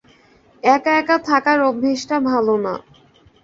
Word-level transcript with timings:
একা-একা 0.63 1.17
থাকার 1.27 1.59
অভ্যেসটা 1.61 2.17
ভালো 2.29 2.53
না। 2.57 2.73